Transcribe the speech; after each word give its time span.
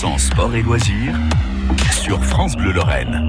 100% 0.00 0.18
sport 0.18 0.54
et 0.54 0.62
loisirs 0.62 1.14
sur 1.90 2.24
France 2.24 2.56
Bleu 2.56 2.72
Lorraine. 2.72 3.28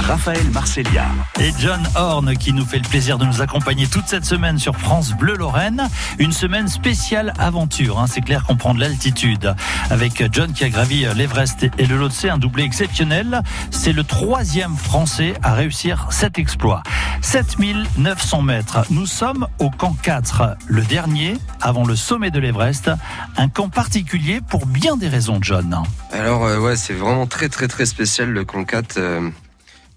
Raphaël 0.00 0.50
Marcelia. 0.52 1.06
Et 1.40 1.50
John 1.58 1.80
Horn 1.94 2.36
qui 2.36 2.52
nous 2.52 2.66
fait 2.66 2.78
le 2.78 2.86
plaisir 2.86 3.16
de 3.16 3.24
nous 3.24 3.40
accompagner 3.40 3.86
toute 3.86 4.06
cette 4.06 4.26
semaine 4.26 4.58
sur 4.58 4.76
France 4.76 5.12
Bleu 5.12 5.34
Lorraine. 5.34 5.88
Une 6.18 6.32
semaine 6.32 6.68
spéciale 6.68 7.32
aventure. 7.38 7.98
Hein. 7.98 8.06
C'est 8.06 8.20
clair 8.20 8.44
qu'on 8.44 8.56
prend 8.56 8.74
de 8.74 8.80
l'altitude. 8.80 9.54
Avec 9.88 10.22
John 10.30 10.52
qui 10.52 10.64
a 10.64 10.68
gravi 10.68 11.06
l'Everest 11.16 11.66
et 11.78 11.86
le 11.86 11.96
Lhotse, 11.96 12.26
un 12.26 12.36
doublé 12.36 12.64
exceptionnel. 12.64 13.40
C'est 13.70 13.94
le 13.94 14.04
troisième 14.04 14.76
Français 14.76 15.32
à 15.42 15.54
réussir 15.54 16.08
cet 16.10 16.38
exploit. 16.38 16.82
7900 17.24 18.42
mètres. 18.42 18.84
Nous 18.90 19.06
sommes 19.06 19.48
au 19.58 19.70
camp 19.70 19.96
4, 20.02 20.56
le 20.68 20.82
dernier 20.82 21.36
avant 21.60 21.84
le 21.86 21.96
sommet 21.96 22.30
de 22.30 22.38
l'Everest. 22.38 22.90
Un 23.38 23.48
camp 23.48 23.70
particulier 23.70 24.40
pour 24.46 24.66
bien 24.66 24.98
des 24.98 25.08
raisons, 25.08 25.38
John. 25.40 25.82
Alors 26.12 26.44
euh, 26.44 26.58
ouais, 26.58 26.76
c'est 26.76 26.92
vraiment 26.92 27.26
très 27.26 27.48
très 27.48 27.66
très 27.66 27.86
spécial 27.86 28.28
le 28.28 28.44
camp 28.44 28.64
4. 28.64 28.98
Euh, 28.98 29.20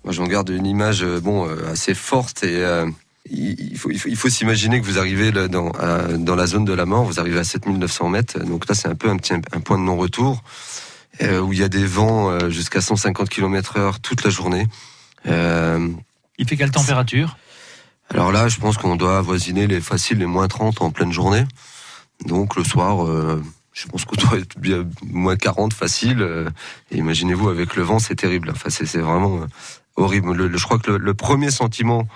moi 0.05 0.13
j'en 0.13 0.26
garde 0.26 0.50
une 0.50 0.66
image 0.66 1.03
euh, 1.03 1.20
bon 1.20 1.48
assez 1.70 1.94
forte 1.94 2.44
et 2.44 2.63
il 3.30 3.78
faut, 3.78 4.30
s'imaginer 4.30 4.80
que 4.80 4.86
vous 4.86 4.98
arrivez 4.98 5.31
dans, 5.34 5.73
dans 6.17 6.36
la 6.36 6.48
zone 6.48 6.64
de 6.64 6.73
la 6.73 6.86
mort, 6.86 7.03
vous 7.03 7.20
arrivez 7.20 7.39
à 7.39 7.44
7900 7.44 8.08
mètres, 8.08 8.39
donc 8.39 8.70
là 8.70 8.73
c'est 8.73 8.88
un 8.88 8.95
peu 8.95 9.09
un, 9.09 9.17
petit, 9.17 9.34
un 9.34 9.59
point 9.59 9.78
de 9.78 9.84
non-retour, 9.84 10.44
où 11.22 11.52
il 11.52 11.59
y 11.59 11.64
a 11.64 11.67
des 11.67 11.86
vents 11.86 12.50
jusqu'à 12.50 12.80
150 12.80 13.28
km 13.28 13.78
heure 13.78 14.00
toute 14.00 14.23
la 14.23 14.30
journée. 14.30 14.66
Il 16.38 16.48
fait 16.48 16.58
quelle 16.58 16.72
température? 16.72 17.38
Alors 18.09 18.32
là, 18.32 18.48
je 18.48 18.58
pense 18.58 18.78
qu'on 18.78 18.95
doit 18.95 19.18
avoisiner 19.18 19.68
les 19.68 19.82
faciles 19.82 20.20
les 20.20 20.26
moins 20.26 20.48
30 20.48 20.82
en 20.82 20.91
pleine 20.91 21.12
journée. 21.12 21.45
Donc 22.26 22.55
le 22.55 22.64
soir, 22.64 23.05
euh, 23.05 23.44
je 23.73 23.88
pense 23.88 24.05
qu'on 24.05 24.16
doit 24.30 24.40
être 24.40 24.58
bien 24.58 24.86
moins 25.04 25.36
40 25.36 25.73
facile. 25.73 26.22
Euh, 26.22 26.50
imaginez-vous 26.92 27.50
avec 27.50 27.76
le 27.76 27.84
vent, 27.84 28.00
c'est 28.00 28.16
terrible. 28.16 28.52
Enfin, 28.52 28.70
c'est 28.70 28.98
vraiment 29.00 29.42
euh, 29.42 29.48
horrible. 29.95 30.56
je 30.58 30.64
crois 30.64 30.80
que 30.80 30.92
le, 30.92 31.14
premier 31.14 31.52
sentiment, 31.52 32.08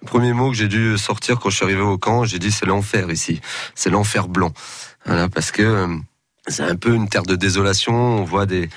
le 0.00 0.06
premier 0.06 0.32
mot 0.32 0.50
que 0.50 0.56
j'ai 0.56 0.68
dû 0.68 0.96
sortir 0.96 1.38
quand 1.38 1.50
je 1.50 1.56
suis 1.56 1.64
arrivé 1.64 1.82
au 1.82 1.98
camp, 1.98 2.24
j'ai 2.24 2.38
dit 2.38 2.50
c'est 2.50 2.66
l'enfer 2.66 3.10
ici, 3.10 3.40
c'est 3.74 3.90
l'enfer 3.90 4.28
blanc. 4.28 4.52
Voilà, 5.04 5.28
parce 5.28 5.50
que 5.50 5.88
c'est 6.46 6.62
un 6.62 6.76
peu 6.76 6.94
une 6.94 7.08
terre 7.08 7.24
de 7.24 7.36
désolation. 7.36 7.94
On 7.94 8.24
voit 8.24 8.46
des 8.46 8.68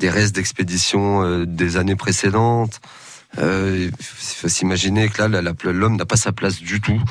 des 0.00 0.10
restes 0.10 0.34
d'expéditions 0.34 1.44
des 1.44 1.76
années 1.76 1.94
précédentes. 1.94 2.80
Euh, 3.38 3.90
il 3.98 4.04
faut 4.04 4.48
s'imaginer 4.48 5.08
que 5.08 5.22
là, 5.22 5.42
l'homme 5.64 5.96
n'a 5.96 6.06
pas 6.06 6.16
sa 6.16 6.32
place 6.32 6.60
du 6.60 6.80
tout. 6.80 7.02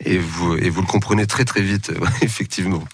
Et 0.00 0.18
vous, 0.18 0.54
le 0.54 0.86
comprenez 0.86 1.26
très 1.26 1.44
très 1.44 1.62
vite, 1.62 1.92
effectivement. 2.22 2.84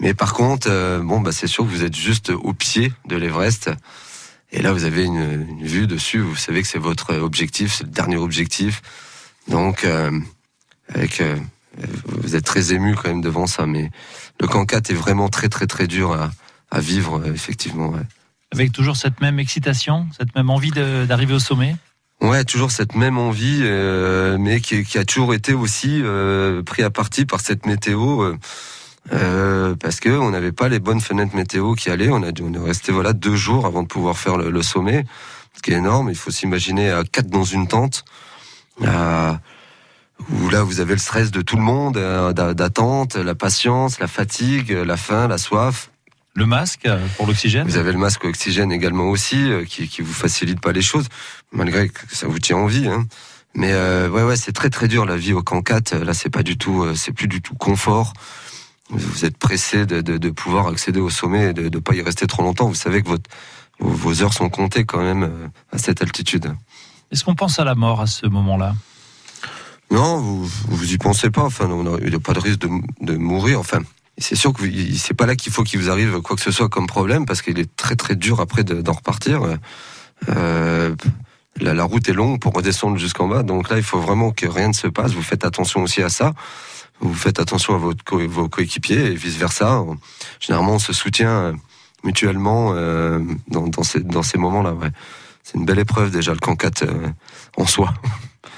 Mais 0.00 0.14
par 0.14 0.34
contre, 0.34 0.68
euh, 0.70 1.02
bah, 1.02 1.32
c'est 1.32 1.46
sûr 1.46 1.64
que 1.64 1.70
vous 1.70 1.84
êtes 1.84 1.96
juste 1.96 2.30
au 2.30 2.52
pied 2.52 2.92
de 3.06 3.16
l'Everest. 3.16 3.70
Et 4.50 4.60
là, 4.60 4.72
vous 4.72 4.84
avez 4.84 5.04
une, 5.04 5.64
vue 5.64 5.86
dessus. 5.86 6.18
Vous 6.18 6.36
savez 6.36 6.62
que 6.62 6.68
c'est 6.68 6.78
votre 6.78 7.14
objectif, 7.14 7.74
c'est 7.74 7.84
le 7.84 7.90
dernier 7.90 8.16
objectif. 8.16 8.82
Donc, 9.48 9.84
euh, 9.84 10.10
vous 12.06 12.36
êtes 12.36 12.44
très 12.44 12.72
ému 12.72 12.94
quand 12.94 13.08
même 13.08 13.22
devant 13.22 13.46
ça. 13.46 13.66
Mais 13.66 13.90
le 14.40 14.46
camp 14.46 14.66
4 14.66 14.90
est 14.90 14.94
vraiment 14.94 15.28
très 15.28 15.48
très 15.48 15.66
très 15.66 15.86
dur 15.86 16.12
à, 16.70 16.80
vivre, 16.80 17.22
effectivement. 17.26 17.94
Avec 18.50 18.72
toujours 18.72 18.96
cette 18.96 19.20
même 19.20 19.38
excitation, 19.38 20.06
cette 20.16 20.34
même 20.34 20.50
envie 20.50 20.70
d'arriver 20.70 21.34
au 21.34 21.38
sommet? 21.38 21.76
Ouais, 22.22 22.44
toujours 22.44 22.70
cette 22.70 22.94
même 22.94 23.18
envie, 23.18 23.62
euh, 23.62 24.38
mais 24.38 24.60
qui, 24.60 24.96
a 24.96 25.04
toujours 25.04 25.34
été 25.34 25.54
aussi 25.54 26.00
euh, 26.04 26.62
pris 26.62 26.84
à 26.84 26.90
partie 26.90 27.26
par 27.26 27.40
cette 27.40 27.66
météo, 27.66 28.36
euh, 29.12 29.74
parce 29.74 29.98
que 29.98 30.08
on 30.10 30.30
n'avait 30.30 30.52
pas 30.52 30.68
les 30.68 30.78
bonnes 30.78 31.00
fenêtres 31.00 31.34
météo 31.34 31.74
qui 31.74 31.90
allaient. 31.90 32.10
On 32.10 32.22
a 32.22 32.30
on 32.40 32.54
est 32.54 32.64
resté 32.64 32.92
voilà 32.92 33.12
deux 33.12 33.34
jours 33.34 33.66
avant 33.66 33.82
de 33.82 33.88
pouvoir 33.88 34.16
faire 34.16 34.36
le, 34.36 34.62
sommet, 34.62 35.04
ce 35.56 35.62
qui 35.62 35.72
est 35.72 35.78
énorme. 35.78 36.10
Il 36.10 36.16
faut 36.16 36.30
s'imaginer 36.30 36.92
à 36.92 37.02
quatre 37.02 37.28
dans 37.28 37.42
une 37.42 37.66
tente, 37.66 38.04
où 38.78 38.84
là 40.48 40.62
vous 40.62 40.78
avez 40.78 40.92
le 40.92 41.00
stress 41.00 41.32
de 41.32 41.42
tout 41.42 41.56
le 41.56 41.62
monde, 41.62 41.94
d'attente, 42.54 43.16
la 43.16 43.34
patience, 43.34 43.98
la 43.98 44.06
fatigue, 44.06 44.70
la 44.70 44.96
faim, 44.96 45.26
la 45.26 45.38
soif. 45.38 45.91
Le 46.34 46.46
masque 46.46 46.88
pour 47.16 47.26
l'oxygène? 47.26 47.66
Vous 47.66 47.76
avez 47.76 47.92
le 47.92 47.98
masque 47.98 48.24
oxygène 48.24 48.72
également 48.72 49.04
aussi, 49.10 49.50
euh, 49.50 49.64
qui, 49.64 49.86
qui 49.88 50.00
vous 50.00 50.14
facilite 50.14 50.60
pas 50.60 50.72
les 50.72 50.80
choses, 50.80 51.06
malgré 51.52 51.88
que 51.88 52.00
ça 52.10 52.26
vous 52.26 52.38
tient 52.38 52.56
en 52.56 52.66
vie. 52.66 52.88
Hein. 52.88 53.06
Mais 53.54 53.72
euh, 53.72 54.08
ouais, 54.08 54.22
ouais, 54.22 54.36
c'est 54.36 54.52
très 54.52 54.70
très 54.70 54.88
dur 54.88 55.04
la 55.04 55.16
vie 55.16 55.34
au 55.34 55.42
camp 55.42 55.60
4. 55.60 55.96
Là, 55.96 56.14
c'est 56.14 56.30
pas 56.30 56.42
du 56.42 56.56
tout, 56.56 56.82
euh, 56.82 56.94
c'est 56.94 57.12
plus 57.12 57.28
du 57.28 57.42
tout 57.42 57.54
confort. 57.54 58.14
Vous 58.88 59.26
êtes 59.26 59.36
pressé 59.36 59.84
de, 59.84 60.00
de, 60.00 60.16
de 60.16 60.30
pouvoir 60.30 60.68
accéder 60.68 61.00
au 61.00 61.10
sommet 61.10 61.50
et 61.50 61.52
de 61.52 61.68
ne 61.68 61.78
pas 61.82 61.94
y 61.94 62.00
rester 62.00 62.26
trop 62.26 62.42
longtemps. 62.42 62.66
Vous 62.68 62.74
savez 62.74 63.02
que 63.02 63.08
votre, 63.08 63.28
vos 63.78 64.22
heures 64.22 64.34
sont 64.34 64.48
comptées 64.48 64.84
quand 64.84 65.02
même 65.02 65.50
à 65.70 65.78
cette 65.78 66.02
altitude. 66.02 66.54
Est-ce 67.10 67.24
qu'on 67.24 67.34
pense 67.34 67.58
à 67.58 67.64
la 67.64 67.74
mort 67.74 68.00
à 68.00 68.06
ce 68.06 68.26
moment-là? 68.26 68.74
Non, 69.90 70.18
vous 70.18 70.46
vous 70.68 70.92
y 70.92 70.98
pensez 70.98 71.30
pas. 71.30 71.42
Enfin, 71.42 71.68
il 72.02 72.08
n'y 72.08 72.14
a 72.14 72.20
pas 72.20 72.32
de 72.32 72.38
risque 72.38 72.60
de, 72.60 72.70
de 73.00 73.16
mourir. 73.16 73.60
Enfin, 73.60 73.80
c'est 74.18 74.36
sûr 74.36 74.52
que 74.52 74.62
c'est 74.96 75.14
pas 75.14 75.26
là 75.26 75.36
qu'il 75.36 75.52
faut 75.52 75.62
qu'il 75.62 75.80
vous 75.80 75.90
arrive 75.90 76.20
quoi 76.20 76.36
que 76.36 76.42
ce 76.42 76.50
soit 76.50 76.68
comme 76.68 76.86
problème 76.86 77.26
parce 77.26 77.42
qu'il 77.42 77.58
est 77.58 77.76
très 77.76 77.96
très 77.96 78.14
dur 78.14 78.40
après 78.40 78.64
d'en 78.64 78.92
repartir. 78.92 79.42
Euh, 80.28 80.94
la, 81.60 81.74
la, 81.74 81.84
route 81.84 82.08
est 82.08 82.12
longue 82.12 82.40
pour 82.40 82.52
redescendre 82.52 82.96
jusqu'en 82.96 83.28
bas, 83.28 83.42
donc 83.42 83.68
là 83.68 83.76
il 83.76 83.82
faut 83.82 84.00
vraiment 84.00 84.30
que 84.30 84.46
rien 84.46 84.68
ne 84.68 84.72
se 84.72 84.86
passe. 84.86 85.12
Vous 85.12 85.22
faites 85.22 85.44
attention 85.44 85.82
aussi 85.82 86.02
à 86.02 86.08
ça. 86.08 86.32
Vous 87.00 87.14
faites 87.14 87.40
attention 87.40 87.74
à 87.74 87.78
votre 87.78 88.16
vos 88.16 88.48
coéquipiers 88.48 89.06
et 89.06 89.14
vice 89.14 89.36
versa. 89.36 89.82
Généralement 90.40 90.74
on 90.74 90.78
se 90.78 90.92
soutient 90.92 91.54
mutuellement 92.04 92.72
euh, 92.74 93.20
dans, 93.48 93.68
dans, 93.68 93.82
ces, 93.82 94.00
dans 94.00 94.22
ces 94.22 94.38
moments-là. 94.38 94.74
Ouais. 94.74 94.90
C'est 95.42 95.58
une 95.58 95.64
belle 95.64 95.78
épreuve 95.78 96.10
déjà 96.10 96.32
le 96.32 96.38
camp 96.38 96.56
4 96.56 96.82
euh, 96.82 97.08
en 97.56 97.66
soi. 97.66 97.92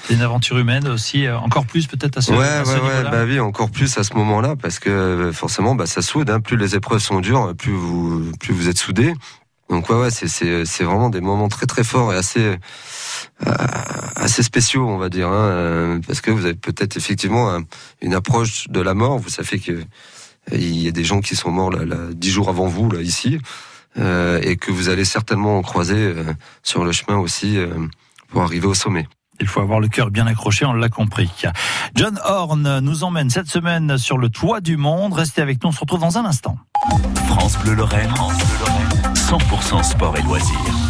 C'est 0.06 0.14
une 0.14 0.20
aventure 0.20 0.58
humaine 0.58 0.86
aussi, 0.88 1.26
euh, 1.26 1.38
encore 1.38 1.64
plus 1.64 1.86
peut-être 1.86 2.18
à 2.18 2.20
ce, 2.20 2.30
ouais, 2.30 2.36
ouais, 2.38 2.80
ouais, 2.80 3.02
bah 3.10 3.24
oui, 3.24 3.40
encore 3.40 3.70
plus 3.70 3.96
à 3.96 4.04
ce 4.04 4.12
moment-là, 4.14 4.54
parce 4.54 4.78
que 4.78 4.90
euh, 4.90 5.32
forcément, 5.32 5.74
bah, 5.74 5.86
ça 5.86 6.02
soude. 6.02 6.28
Hein, 6.28 6.40
plus 6.40 6.58
les 6.58 6.74
épreuves 6.76 6.98
sont 6.98 7.20
dures, 7.20 7.54
plus 7.56 7.72
vous, 7.72 8.30
plus 8.38 8.52
vous 8.52 8.68
êtes 8.68 8.76
soudés. 8.76 9.14
Donc 9.70 9.88
ouais, 9.88 9.96
ouais, 9.96 10.10
c'est 10.10 10.84
vraiment 10.84 11.08
des 11.08 11.22
moments 11.22 11.48
très 11.48 11.64
très 11.64 11.84
forts 11.84 12.12
et 12.12 12.16
assez 12.16 12.58
euh, 13.46 13.52
assez 14.14 14.42
spéciaux, 14.42 14.86
on 14.86 14.98
va 14.98 15.08
dire, 15.08 15.28
hein, 15.28 16.00
parce 16.06 16.20
que 16.20 16.30
vous 16.30 16.44
avez 16.44 16.54
peut-être 16.54 16.98
effectivement 16.98 17.58
une 18.02 18.14
approche 18.14 18.68
de 18.68 18.80
la 18.80 18.92
mort. 18.92 19.18
Vous 19.18 19.30
savez 19.30 19.58
que 19.58 19.82
il 20.52 20.82
y 20.82 20.86
a 20.86 20.90
des 20.90 21.04
gens 21.04 21.22
qui 21.22 21.34
sont 21.34 21.50
morts 21.50 21.70
là, 21.70 21.86
là, 21.86 21.96
dix 22.12 22.30
jours 22.30 22.50
avant 22.50 22.66
vous 22.66 22.90
là 22.90 23.00
ici, 23.00 23.38
euh, 23.96 24.38
et 24.42 24.56
que 24.56 24.70
vous 24.70 24.90
allez 24.90 25.06
certainement 25.06 25.56
en 25.56 25.62
croiser 25.62 26.12
sur 26.62 26.84
le 26.84 26.92
chemin 26.92 27.16
aussi 27.16 27.56
pour 28.28 28.42
arriver 28.42 28.66
au 28.66 28.74
sommet. 28.74 29.08
Il 29.40 29.46
faut 29.46 29.60
avoir 29.60 29.80
le 29.80 29.88
cœur 29.88 30.10
bien 30.10 30.26
accroché, 30.26 30.64
on 30.64 30.72
l'a 30.72 30.88
compris. 30.88 31.30
John 31.94 32.20
Horn 32.24 32.80
nous 32.80 33.04
emmène 33.04 33.30
cette 33.30 33.48
semaine 33.48 33.98
sur 33.98 34.18
le 34.18 34.28
toit 34.28 34.60
du 34.60 34.76
monde. 34.76 35.12
Restez 35.12 35.42
avec 35.42 35.62
nous, 35.62 35.70
on 35.70 35.72
se 35.72 35.80
retrouve 35.80 36.00
dans 36.00 36.18
un 36.18 36.24
instant. 36.24 36.56
France 37.26 37.58
Bleu 37.58 37.74
Lorraine, 37.74 38.12
100% 39.14 39.82
sport 39.82 40.16
et 40.16 40.22
loisirs. 40.22 40.83